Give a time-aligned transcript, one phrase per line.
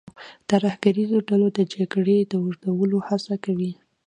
[0.49, 3.71] ترهګریزو ډلو د جګړې د اوږدولو هڅه کوي.